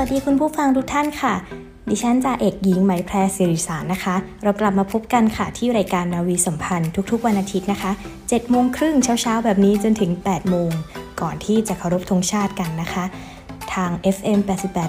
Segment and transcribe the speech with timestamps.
[0.00, 1.34] วัสดีคุณผู้ฟังทุกท่านค่ะ
[1.90, 10.70] ดิฉันจ่าเอกหญิงไหมแพรสิริสารนะคะ เรากลับมาพบกันค่ะที่รายการนาวีสัมพันธ์ทุกๆ วันอาทิตย์นะคะ7โมงครึ่งเช้าๆ แบบนี้จนถึง 8 โมง
[11.20, 13.04] ก่อนที่จะเคารพธงชาติกันนะคะ
[13.74, 14.38] ทาง FM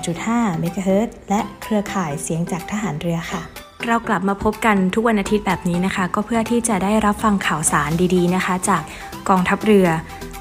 [0.06, 3.42] 88.5 MHz และเครือข่ายเสียงจากทหารเรือค่ะ
[3.86, 8.82] เรากลับมาพบกันทุกวันอาทิตย์แบบนี้นะคะ ก็เพื่อที่จะได้รับฟังข่าวสารดีๆนะคะ จาก
[9.30, 9.88] กองทัพเรือ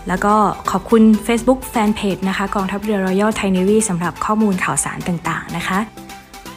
[0.09, 0.35] แล้วก็
[0.71, 5.79] ขอบคุณ Facebook Fanpage นะคะ กองทัพเรือ Royal Thai Navy สำหรับข้อมูลข่าวสารต่างๆ นะคะ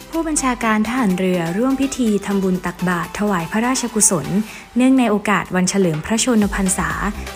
[0.10, 4.28] ผู้บัญชาการทหารเรือร่วมพิธีทำบุญตักบาตรถวายพระราชกุศล
[4.76, 6.90] เนื่องในโอกาสวันเฉลิมพระชนมพรรษา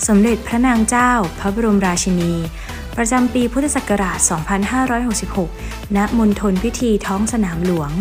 [0.07, 2.33] สมเด็จพระนางเจ้า พระบรมราชินี
[2.97, 4.17] ประจำปีพุทธศักราช
[5.07, 7.91] 2566 ณ มณฑลพิธีท้องสนามหลวง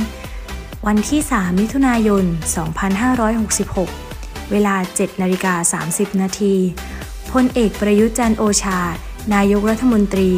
[0.86, 2.24] วันที่ 3 มิถุนายน
[3.58, 6.54] 2566 เวลา 7นาฬิกา30 นาที
[7.32, 8.78] พลเอกประยุทธ์จันโอชา
[9.34, 10.30] นายกรัฐมนตรี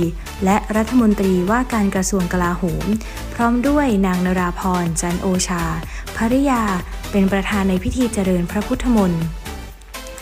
[0.45, 2.87] และรัฐมนตรีว่าการกระทรวงกลาโหม
[3.35, 5.63] พร้อมด้วยนางนราพรจันโอชา
[6.17, 6.63] ภริยา
[7.11, 9.25] เป็นประธานในพิธีเจริญพระพุทธมนต์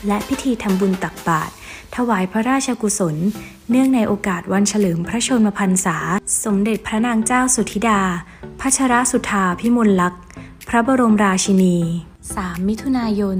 [0.06, 1.52] และพิธีทำบุญตักบาตร
[1.96, 3.16] ถวายพระราชกุศล
[3.70, 5.96] เนื่องในโอกาสวันเฉลิมพระชนมพรรษา
[6.44, 8.00] สมเด็จพระนางเจ้าสุธิดา
[8.60, 10.22] พัชรสุธาพิมลลักษณ์
[10.68, 11.76] พระบรมราชินี
[12.30, 13.38] 3 มิถุนายน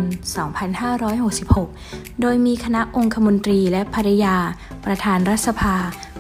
[1.25, 4.37] 2566 โดยมีคณะองคมนตรีและภริยา
[4.85, 5.77] ประธานรัฐสภา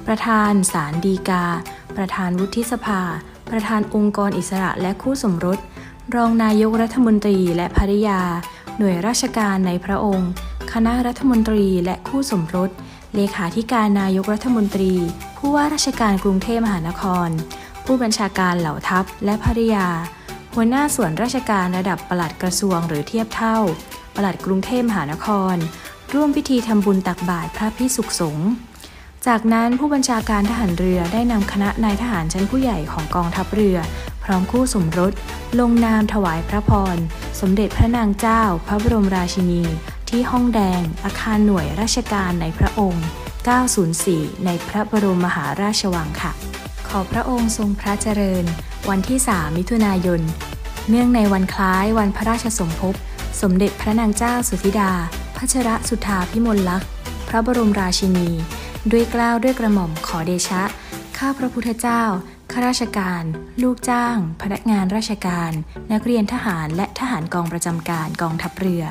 [0.06, 1.44] ประธานศาลฎีกา
[1.96, 3.00] ประธานวุฒิสภา
[3.50, 5.58] ประธานองค์กรอิสระและคู่สมรส
[6.14, 8.20] รองนายกรัฐมนตรีและภริยา
[8.78, 10.30] หน่วยราชการในพระองค์
[10.72, 12.70] คณะรัฐมนตรีและคู่สมรส
[13.14, 14.92] เลขาธิการนายกรัฐมนตรี
[15.36, 17.28] ผู้ว่าราชการกรุงเทพมหานคร
[17.84, 19.86] ผู้บัญชาการเหล่าทัพและภริยา
[20.54, 23.58] หัวหน้าส่วนราชการระดับปลัดกระทรวงหรือเทียบเท่า
[24.16, 25.56] ปลัดกรุงเทพมหานคร
[26.14, 28.48] ร่วมพิธีทำบุญตักบาตรพระพิสุขสงฆ์
[29.26, 33.78] จากนั้นผู้บัญชาการทหารเรือได้นำคณะนายทหารชั้นผู้ใหญ่ของกองทัพเรือ
[34.24, 35.12] พร้อมคู่สมรส
[35.60, 36.96] ลงนามถวายพระพร
[37.40, 39.62] สมเด็จพระนางเจ้า พระบรมราชินี
[40.10, 43.04] ที่ห้องแดง อาคารหน่วยราชการในพระองค์
[43.74, 46.32] 904 ในพระบรมมหาราชวังค่ะ
[46.88, 48.44] ขอพระองค์ทรงพระเจริญ
[48.90, 50.20] วันที่ 3 มิถุนายน
[50.88, 52.94] เนื่องในวันคล้ายวันพระราชสมภพ
[53.40, 54.92] สมเด็จพระนางเจ้าสุธิดา
[55.36, 56.88] พัชรสุธาพิมลลักษณ์
[57.28, 58.30] พระบรมราชินี
[58.90, 60.62] ด้วยกล้าวด้วยกระหม่อมขอเดชะ
[61.18, 62.02] ข้าพระพุทธเจ้า
[62.52, 63.22] ข้าราชการ
[63.62, 65.52] ลูกจ้าง พนักงานราชการ
[65.92, 68.82] นักเรียนทหารและทหารกองประจำการกองทัพเรือ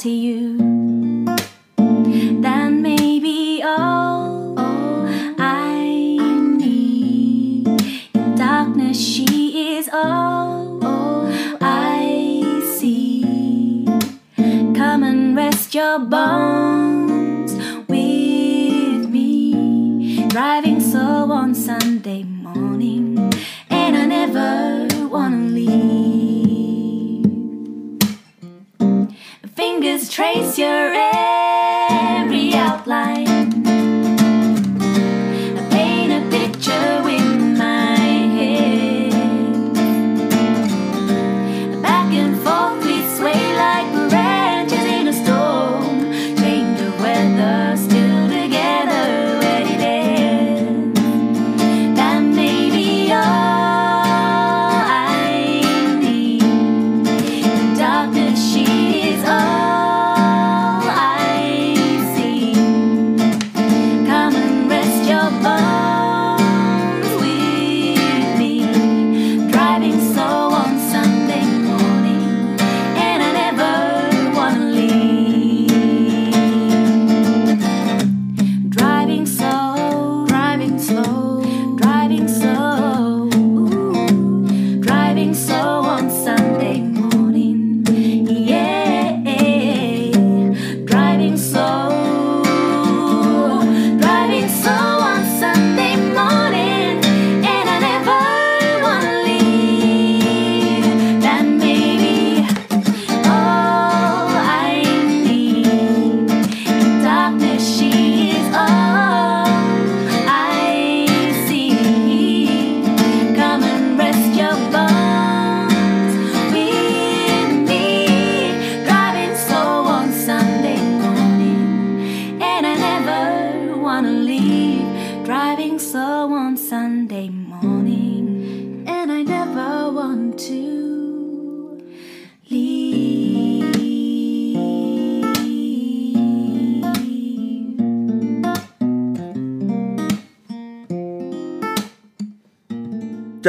[0.00, 0.39] to you.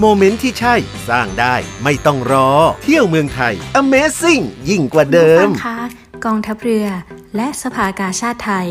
[0.00, 0.74] moment ที่ใช่
[1.08, 1.54] สร้างได้
[1.84, 2.48] ไม่ต้องรอ
[2.82, 5.78] เที่ยวเมืองไทย Amazing ยิ่งกว่าเดิมคะ
[6.24, 6.88] กองทัพเรือ
[7.36, 8.68] และสภากาชาติไทย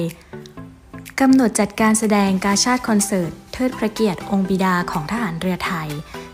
[1.19, 5.89] กำหนดจัดการแสดงกาชาติคอนเสิร์ต เทิดพระเกียรติองค์บิดาของทหารเรือไทย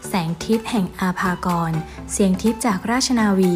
[0.08, 1.72] แสงทิพย์แห่งอาภากร
[2.12, 3.56] เสียงทิพย์จากราชนาวี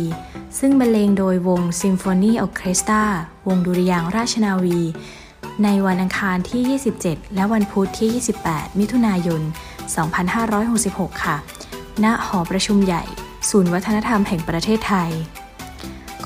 [0.60, 3.04] ซึ่งบรรเลงโดยวงซิมโฟนีออเคสตรา
[3.48, 4.82] วงดุริยางราชนาวี
[5.64, 9.42] ในวันอังคารที่ 27 และวันพุธที่ 28 มิถุนายน
[10.60, 11.38] 2566 ค่ะ
[12.04, 13.04] ณ หอประชุมใหญ่
[13.50, 15.12] ศูนย์วัฒนธรรมแห่งประเทศไทย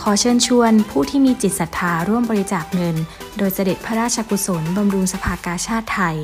[0.02, 2.96] ขอเชิญชวนผู้ที่มีจิตศรัทธาร่วมบริจาคเงิน
[3.38, 6.16] โดยเสด็จพระราชกุศลบำรุงสภากาชาติไทย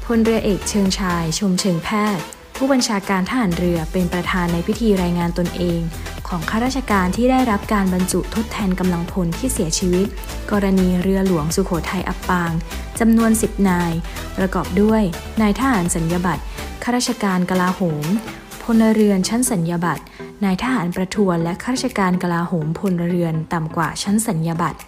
[0.05, 2.23] พลเรือเอกเชิงชาย ชมเชิงแพทย์
[2.57, 5.81] ผู้บัญชาการทหารเรือเป็นประธานในพิธีรายงานตนเอง
[6.29, 10.07] ของข้าราชการที่ได้รับการบรรจุทดแทนกำลังพลที่เสียชีวิต
[10.51, 12.51] กรณีเรือหลวงสุโขทัยอับปาง
[12.99, 13.91] จำนวน 10 นาย
[14.37, 15.01] ประกอบด้วย
[15.41, 16.43] นายทหารสัญญาบัตร
[16.83, 18.05] ข้าราชการกลาโหม
[18.63, 20.03] พลเรือนชั้นสัญญาบัตร
[20.43, 24.79] นายทหารประทวนและข้าราชการกลาโหมพลเรือนต่ำกว่าชั้นสัญญาบัตร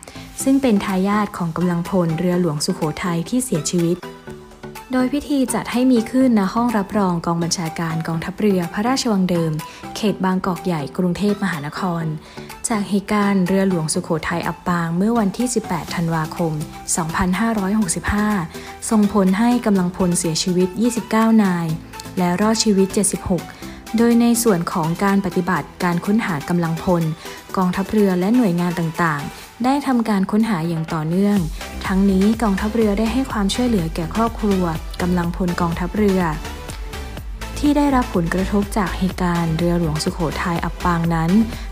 [0.44, 3.98] ซึ่งเป็นทายาทของกำลังพลเรือหลวงสุโขทัยที่เสียชีวิต
[4.94, 9.52] โดยพิธีจัดให้มีขึ้นณห้องรับรองกองบัญชาการกองทัพเรือพระราชวังเดิม
[9.96, 12.04] เขตบางกอกใหญ่กรุงเทพมหานคร
[12.70, 16.54] จากเหตุการณ์เรือหลวงสุโขทัยอับปางเมื่อวันที่ 18 ธันวาคม
[18.12, 20.70] 2565 ส่งผลให้กำลังพลเสียชีวิต
[21.06, 21.68] 29 นาย
[22.18, 22.88] และรอดชีวิต
[23.42, 27.04] 76 โดยในส่วนของการปฏิบัติการค้นหากำลังพล
[27.58, 31.38] กองทัพเรือและหน่วยงานต่างๆ ได้ทำการค้นหาอย่างต่อเนื่อง
[31.94, 34.64] ทั้งนี้กองทัพเรือได้ให้ความช่วยเหลือแก่ครอบครัว
[35.02, 36.22] กำลังพลกองทัพเรือ
[37.60, 41.32] ที่ได้รับผลกระทบจากเหตุการณ์เรือหลวงสุโขทัยอับปางนั้น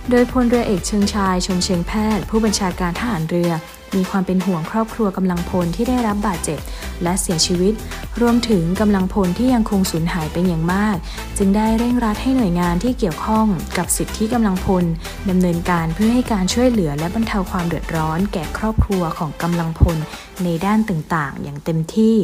[0.10, 3.52] โดยพลเรือเอกเชิงชายชมเชียงแพทย์ ผู้บัญชาการทหารเรือ
[3.98, 6.60] มีความเป็นห่วงครอบครัวกำลังพลที่ได้รับบาดเจ็บ
[7.04, 7.74] และเสียชีวิต
[8.22, 10.96] รวมถึงกำลังพลที่ยังคงสูญหายเป็นอย่างมาก
[11.38, 13.46] จึงได้เร่งรัดให้หน่วยงานที่เกี่ยวข้อง
[13.78, 14.84] กับสิทธิกำลังพล
[15.30, 19.98] ดำเนินการเพื่อให้การช่วยเหลือและบรรเทาความเดือดร้อน แก่ครอบครัวของกำลังพล
[20.44, 22.16] ในด้านต่างๆ อย่างเต็มที่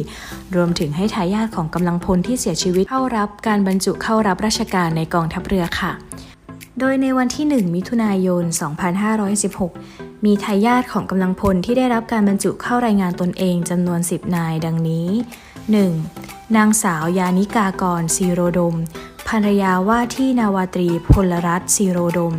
[0.56, 5.92] รวมถึงให้ทายาทของกำลังพลที่เสียชีวิตเข้ารับการบรรจุเข้ารับราชการในกองทัพเรือค่ะ
[6.80, 8.44] โดยในวันที่ 1 มิถุนายน
[9.46, 15.08] 2516 มีทายาทของกำลังพลที่ได้รับการบรรจุเข้ารายงานตนเองจำนวน 10 นายดังนี้
[15.78, 16.56] 1.
[16.56, 18.76] นางสาวยานิกากรซีโรดม
[19.28, 22.34] ภรรยาว่าที่นาวาตรีพลรัตน์ซีโรดม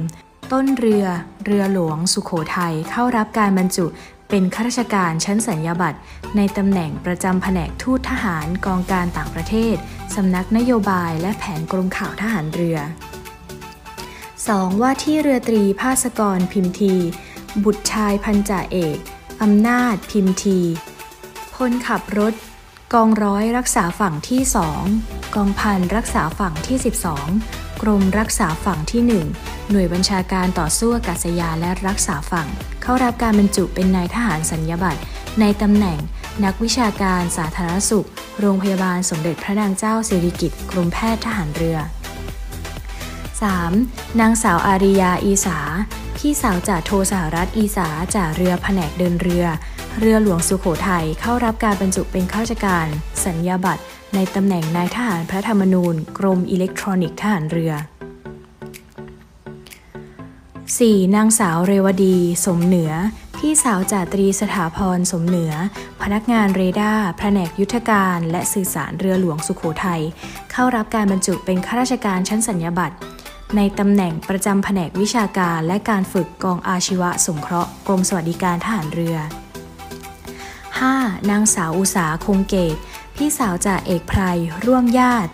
[0.51, 1.05] ต้นเรือ
[1.45, 3.85] เรือหลวงสุขโขทัยเข้ารับการบรรจุ
[4.29, 5.99] เป็นข้าราชการชั้นสัญญาบัตร
[6.37, 9.75] ในตำแหน่งประจำแผนกทูตทหารกองการต่างประเทศ
[10.15, 12.77] สำนักนโยบายและแผนกรมข่าวทหารเรือ
[13.79, 14.81] 2.
[14.81, 16.95] ว่าที่เรือตรีภาสกรพิมที
[17.63, 18.97] บุตรชายพันจ่าเอก
[19.41, 20.59] อำนาจพิมที
[21.55, 22.33] พลขับรถ
[22.93, 24.41] กองร้อยรักษาฝั่งที่
[24.89, 26.77] 2กองพันรักษาฝั่งที่
[27.27, 29.01] 12 กรมรักษาฝั่งที่
[29.35, 32.47] 1 หน่วยบัญชาการต่อสู้อากาศยานและรักษาฝั่ง
[32.81, 35.01] เข้ารับการบรรจุเป็นนายทหารสัญญาบัตร
[35.39, 35.99] ในตำแหน่ง
[36.43, 38.07] นักวิชาการสาธารณสุข
[38.39, 41.77] โรงพยาบาลสมเด็จพระนางเจ้าสิริกิติ์กรมแพทย์ทหารเรือ
[43.39, 44.19] 3.
[44.19, 45.59] นางสาวอาริยาอีสา
[46.23, 49.45] พี่สาวจ่าโทสหรัฐอีสาจ่าเรือแผนกเดินเรือ
[49.99, 52.87] เรือหลวงสุโขทัยเข้ารับการบรรจุเป็นข้าราชการ
[53.25, 53.83] สัญญาบัตร
[54.15, 57.73] ในตำแหน่งนายทหารพระธรรมนูญ กรมอิเล็กทรอนิกส์ทหารเรือ
[60.23, 61.15] 4.
[61.15, 62.91] นางสาวเรวดี สมเหนือ
[63.37, 65.53] พี่สาวจ่าตรีสถาพรสมเหนือ
[66.01, 70.01] พนักงานเรดาร์แผนกยุทธการ และสื่อสารเรือหลวงสุโขทัย
[70.51, 72.95] เข้ารับการบรรจุเป็นข้าราชการชั้นสัญญาบัตร
[73.55, 79.17] ในตำแหน่งประจำแผนกวิชาการและการฝึกกองอาชีวะสงเคราะห์กรมสวัสดิการทหารเรือ
[80.47, 81.29] 5.
[81.29, 82.75] นางสาวอุสาคงเกต
[83.15, 84.21] พี่สาวจ่าเอกไพร
[84.65, 85.31] ร่วมญาติ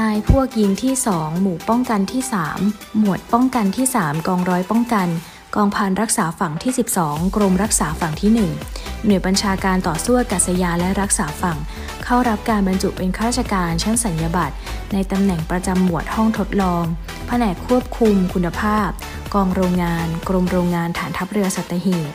[0.00, 2.22] นายพวกยิงที่ 2 หมู่ป้องกันที่
[2.60, 5.08] 3 หมวดป้องกันที่ 3 กองร้อยป้องกัน
[5.56, 11.58] กองพันรักษาฝั่งที่ 12 กรมรักษาฝั่งที่ 1 หน่วยบัญชาการต่อสู้อากาศยานและรักษาฝั่ง
[12.04, 14.54] เข้ารับการบรรจุเป็นข้าราชการชั้นสัญญาบัตร
[14.92, 16.84] ในตำแหน่งประจำหมวดห้องทดลอง
[17.28, 18.88] แผนกควบคุมคุณภาพ
[19.34, 22.12] กองโรงงาน กรมโรงงานฐานทัพเรือสัตหีบ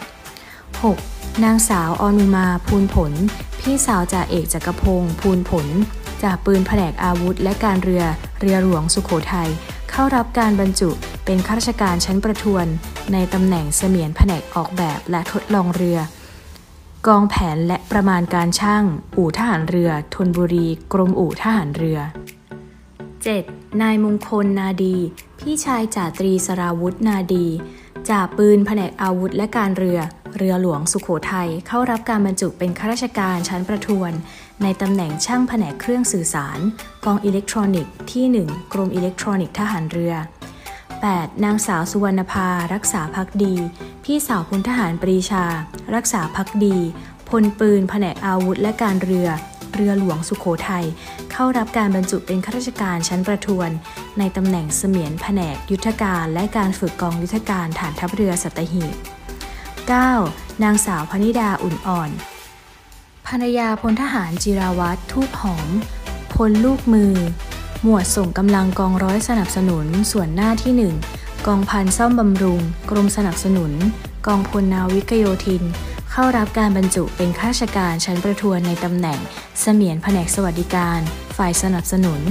[0.88, 1.44] 6.
[1.44, 3.14] นางสาวอนุมาภูลผล
[3.60, 5.68] พี่สาวจ่าเอกจักรพงศ์ภูลผล
[6.24, 8.04] จากปืนแผนกอาวุธ และการเรือ
[8.40, 9.50] เรือหลวงสุขโขทัย
[9.92, 10.90] เข้ารับการบรรจุ
[11.32, 12.66] เป็นข้าราชการชั้นประทวน
[13.14, 16.00] ในตำแหน่งเสมียนแผนกออกแบบและทดลองเรือ
[17.08, 18.84] กองแผนและประมาณการช่าง
[19.18, 22.00] อู่ทหารเรือธนบุรี กรมอู่ทหารเรือ
[23.10, 23.82] 7.
[23.82, 24.98] นายมงคลนาดี
[25.40, 27.48] พี่ชายจ่าตรีสราวุธนาดี
[28.10, 30.00] จ่าปืนแผนกอาวุธและการเรือ
[30.38, 34.12] เรือหลวงสุขโขทัยเข้ารับการบรรจุเป็นข้าราชการชั้นประทวน
[34.62, 36.60] ในตำแหน่งช่างแผนกเครื่องสื่อสาร
[37.06, 40.16] กองอิเล็กทรอนิกส์ที่ 1 กรมอิเล็กทรอนิกส์ทหารเรือ
[41.04, 41.46] 8.
[41.46, 43.56] นางสาวสุวรรณภา รักษาพักดี
[44.04, 45.46] พี่สาวพลทหารปรีชา
[45.96, 46.78] รักษาพักดี
[47.30, 49.30] พลปืน แผนกอาวุธและการเรือ
[49.76, 50.86] เรือหลวงสุขโขทัย
[51.32, 53.70] เข้ารับการบรรจุเป็นข้าราชการชั้นประทวน
[54.20, 58.96] ในตำแหน่งเสมียนแผนกยุทธการและการฝึกกองยุทธการฐานทัพเรือสัตหีบ
[60.00, 60.64] 9.
[60.64, 62.10] นางสาวพนิดาอุ่นอ่อน
[63.28, 65.70] ภรรยาพลทหารจิราวัตรทูบหอม
[66.34, 67.14] พลลูกมือ
[67.84, 70.74] หมวดส่งกำลังกองร้อยสนับสนุน ส่วนหน้าที่
[71.14, 72.60] 1 กองพันซ่อมบำรุง
[72.90, 73.72] กรมสนับสนุน
[74.28, 75.64] กองพลนาวิกโยธิน
[76.12, 79.20] เข้ารับการบรรจุเป็นข้าราชการชั้นประทวนในตำแหน่ง
[79.62, 81.00] เสมียนแผนกสวัสดิการ
[81.38, 82.22] ฝ่ายสนับสนุน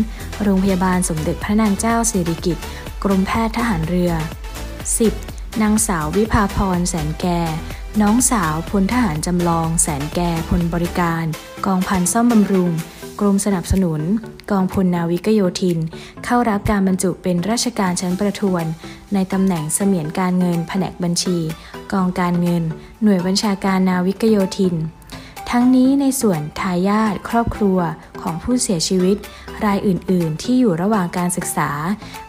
[0.42, 2.64] โรงพยาบาลสมเด็จพระนางเจ้าสิริกิติ์
[3.04, 4.12] กรมแพทย์ทหารเรือ
[4.86, 5.62] 10.
[5.62, 7.40] นางสาววิภาพรแสนแก่
[8.02, 11.24] น้องสาวพลทหารจำลอง แสนแก่พลบริการ
[11.66, 12.70] กองพันซ่อมบำรุง
[13.20, 14.00] กรมสนับสนุน
[14.50, 15.78] กองพลนาวิกโยธิน
[16.24, 18.64] เข้ารับการบรรจุเป็นราชการชั้นประทวน
[19.14, 21.38] ในตำแหน่งเสมียนการเงินแผนกบัญชี
[21.92, 22.62] กองการเงิน
[23.02, 24.74] หน่วยบัญชาการนาวิกโยธิน
[25.50, 27.78] ทั้งนี้ในส่วนทายาทครอบครัว
[28.22, 29.16] ของผู้เสียชีวิต
[29.64, 31.70] รายอื่น ๆ ที่อยู่ระหว่างการศึกษา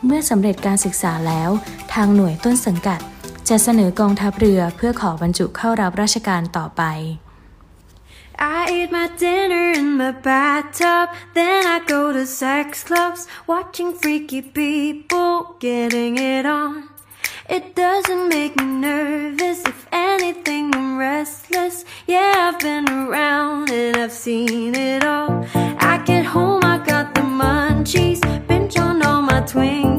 [0.06, 1.50] เมื่อสำเร็จการศึกษาแล้ว
[1.94, 3.02] ทางหน่วยต้นสังกัด
[3.50, 6.84] จะเสนอกองทัพเรือเพื่อขอบรรจุเข้ารับราชการต่อไป
[8.58, 14.42] I eat my dinner in my bathtub, then I go to sex clubs, watching freaky
[14.42, 16.72] people getting it on.
[17.56, 21.84] It doesn't make me nervous, if anything, I'm restless.
[22.08, 25.46] Yeah, I've been around and I've seen it all.
[25.92, 29.99] I get home, I got the munchies, binge on all my Twinkies,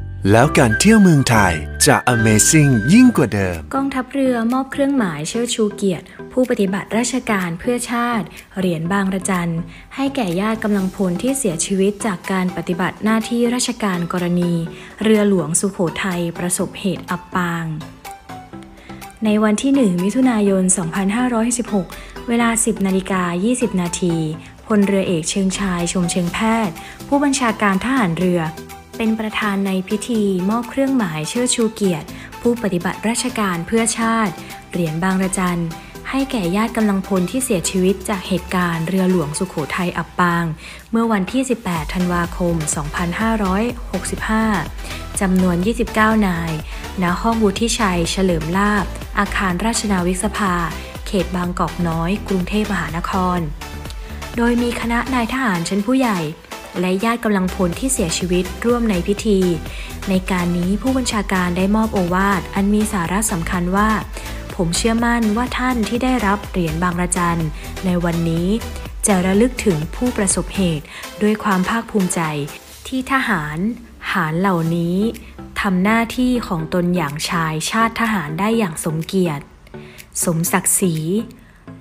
[0.29, 1.53] แล้วการเที่ยวเมืองไทย
[1.87, 8.25] จะ Amazing ยิ่งกว่าเดิม กองทัพเรือมอบเครื่องหมายเชิดชูเกียรติ ผู้ปฏิบัติราชการเพื่อชาติ
[8.57, 9.51] เหรียญบางระจัน
[9.95, 14.53] ให้แก่ญาติกำลังพลที่เสียชีวิตจากการปฏิบัติหน้าที่ราชการกรณี
[15.03, 17.65] เรือหลวงสุโขทัยประสบเหตุอับปาง
[19.25, 20.63] ในวันที่ 1 มิถุนายน
[21.85, 24.15] 2516 เวลา 10นาฬิกา20 นาที
[24.67, 26.75] พลเรือเอกเชิงชายชมเชิงแพทย์
[27.07, 28.41] ผู้บัญชาการทหารเรือ
[28.97, 32.07] เป็นประธานในพิธีมอบเครื่องหมายเชิดชูเกียรติ
[32.41, 34.33] ผู้ปฏิบัติราชการเพื่อชาติ
[34.71, 35.61] เหรียญบางระจัน
[36.09, 40.45] ให้แก่ญาติกำลังพลที่เสียชีวิตจากเหตุการณ์เรือหลวงสุขโขทัยอับปาง
[40.91, 42.55] เมื่อวันที่ 18 ธันวาคม
[44.27, 45.57] 2565 จำนวน
[45.91, 46.51] 29 นาย
[47.01, 48.85] ณ ห้องวุฒิชัย เฉลิมลาบ
[49.19, 50.55] อาคารราชนาวิกสภา
[51.07, 53.39] เขตบางกอกน้อย กรุงเทพมหานคร
[54.37, 56.19] โดยมีคณะนายทหารชั้นผู้ใหญ่
[56.79, 59.39] และญาติกำลังพลที่เสียชีวิตร่วมในพิธี
[60.09, 63.89] ในการนี้ผู้บัญชาการได้มอบโอวาทอันมีสาระสำคัญว่า
[64.55, 67.41] ผมเชื่อมั่นว่าท่านที่ได้รับเหรียญบางระจัน
[67.85, 68.47] ในวันนี้
[69.07, 70.85] จะระลึกถึงผู้ประสบเหตุ
[71.21, 72.21] ด้วยความภาคภูมิใจ
[72.87, 73.57] ที่ทหาร
[74.13, 74.97] หารเหล่านี้
[75.61, 79.43] ทำหน้าที่ของตนอย่างชายชาติทหารได้อย่างสมเกียรติ
[80.23, 80.95] สมศักดิ์ศรี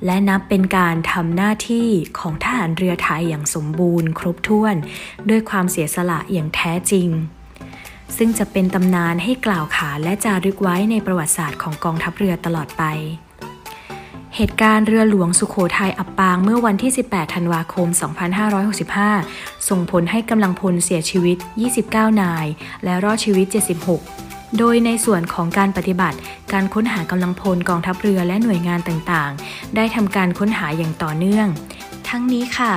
[0.06, 4.74] และนับเป็นการทำหน้าที่ของทหารเรือไทยอย่างสมบูรณ์ ครบถ้วน
[5.28, 7.08] ด้วยความเสียสละอย่างแท้จริง
[8.16, 12.84] ซึ่งจะเป็นตำนานให้กล่าวขานและจารึกไว้ในประวัติศาสตร์ของกองทัพเรือตลอดไป
[14.36, 17.88] เหตุการณ์เรือหลวงสุขโขทัยอับปางเมื่อวันที่ 18 ธันวาคม
[18.78, 21.36] 2565 ส่งผลให้กำลังพลเสียชีวิต
[21.78, 22.46] 29 นาย
[22.84, 23.46] และรอดชีวิต
[23.90, 26.18] 76 โดยในส่วนของการปฏิบัติ
[26.52, 31.48] การค้นหากำลังพลกองทัพเรือและหน่วยงานต่างๆ ได้ทำการค้นหาอย่างต่อเนื่อง
[32.08, 32.72] ทั้งนี้ค่ะ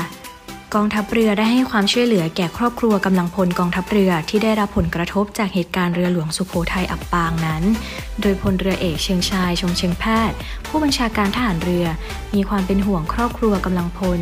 [0.75, 7.63] กองทัพเรือได้ให้ความช่วยเหลือแก่ครอบครัวกำลังพลกองทัพเรือที่ได้รับผลกระทบจากเหตุการณ์เรือหลวงสุโขทัยอับปางนั้น
[8.21, 11.85] โดยพลเรือเอกเชียงชายชงเชียงแพทย์ ผู้บัญชาการทหารเรือ
[12.33, 14.19] มีความเป็นห่วงครอบครัวกำลังพล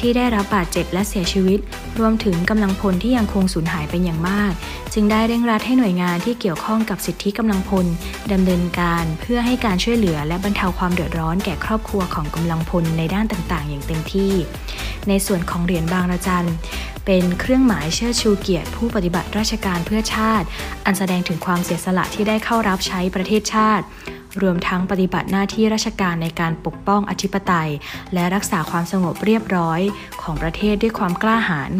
[0.00, 1.58] ที่ได้รับบาดเจ็บและเสียชีวิต
[1.98, 4.52] รวมถึงกำลังพลที่ยังคงสูญหายเป็นอย่างมาก
[4.94, 7.86] จึงได้เร่งรัดให้หน่วยงานที่เกี่ยวข้องกับสิทธิกำลังพล
[8.32, 14.32] ดำเนินการเพื่อให้การช่วยเหลือและบรรเทาความเดือดร้อนแก่ครอบครัวของกำลังพลในด้านต่าง ๆ อย่างเต็มที่
[15.08, 16.48] ในส่วนของเหรียญบางระจัน
[17.06, 20.46] เป็นเครื่องหมายเชิดชูเกียรติ ผู้ปฏิบัติราชการเพื่อชาติ
[20.84, 23.86] อันแสดงถึงความเสียสละที่ได้เข้ารับใช้ประเทศชาติ
[24.42, 27.70] รวมทั้งปฏิบัติหน้าที่ราชการในการปกป้องอธิปไตย
[28.14, 29.80] และรักษาความสงบเรียบร้อย
[30.22, 31.70] ของประเทศด้วยความกล้าหาญ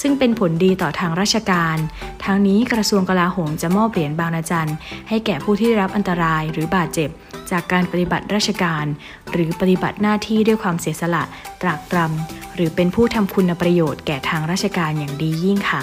[0.00, 1.76] ซึ่งเป็นผลดีต่อทางราชการ
[2.24, 4.70] ทั้งนี้กระทรวงกลาโหมจะมอบเหรียญบางระจัน
[5.08, 7.10] ให้แก่ผู้ที่ได้รับอันตรายหรือบาดเจ็บ
[7.50, 8.84] จากการปฏิบัติราชการ
[9.32, 11.22] หรือปฏิบัติหน้าที่ด้วยความเสียสละ
[11.60, 15.82] ตรากตรำหรือเป็นผู้ทำคุณประโยชน์แก่ทางราชการอย่างดียิ่งค่ะ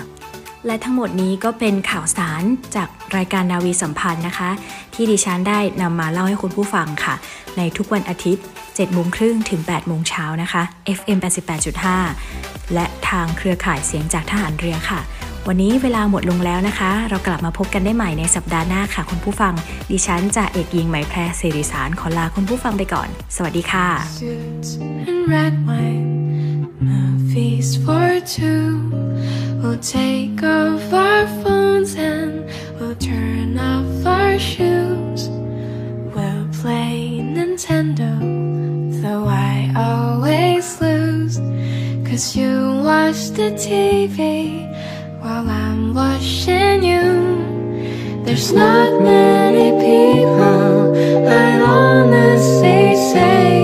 [0.65, 2.43] และทั้งหมดนี้ก็เป็นข่าวสาร
[2.75, 4.49] จากรายการนาวีสัมพันธ์นะคะ
[4.93, 7.15] ที่ดิฉันได้นำมาเล่าให้คุณผู้ฟังค่ะ
[7.57, 10.63] ในทุกวันอาทิตย์7โมงครึ่งถึง8โมงเช้านะคะ
[10.97, 11.19] FM
[11.95, 14.99] 88.5 และทางเครือข่ายเสียงจากทหารเรือค่ะ
[15.49, 19.53] วันนี้เวลาหมดลงแล้วนะคะ เรากลับมาพบกันได้ใหม่ในสัปดาห์หน้าค่ะคุณผู้ฟัง
[19.91, 23.87] ดิฉันจะเอกยิงไหมแพรเสรีสารขอลาคุณผู้ฟังไปก่อน สวัสดีค่ะ
[24.21, 24.69] suits
[25.09, 26.07] and red wine,
[26.89, 28.65] movies for two.
[29.61, 32.33] We'll take off our phones and
[32.77, 35.21] we'll turn off our shoes.
[36.15, 36.95] We'll play
[37.37, 38.11] Nintendo,
[39.01, 39.55] though I
[39.87, 41.35] always lose.
[42.07, 42.51] Cause you
[42.89, 44.74] watch the TV while I'm
[45.95, 48.21] watching you.
[48.25, 50.93] There's not many people
[51.25, 53.54] I'd honestly say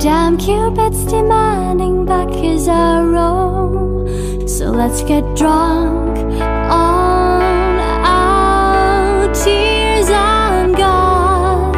[0.00, 4.06] Damn Cupid's demanding back his arrow.
[4.46, 6.16] So let's get drunk
[6.72, 7.42] on
[8.02, 11.74] our tears and God.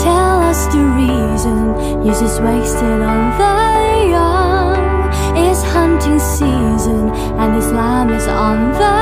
[0.00, 1.74] Tell us the reason
[2.06, 5.36] you're just wasted on the young.
[5.36, 8.97] It's hunting season and Islam is on the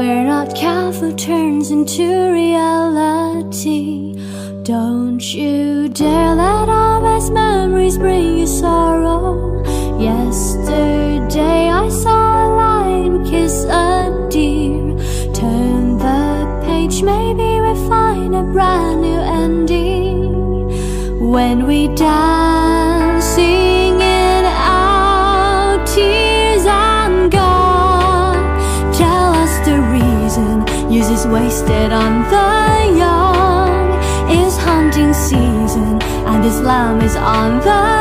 [0.00, 4.14] we're not careful turns into reality.
[4.62, 9.62] Don't you dare let our best memories bring you sorrow.
[10.00, 14.96] Yesterday I saw a lion kiss a deer.
[15.34, 22.49] Turn the page, maybe we find a brand new ending when we die.
[37.16, 37.99] on the